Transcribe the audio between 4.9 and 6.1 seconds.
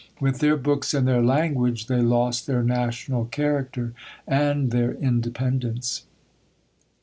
independence.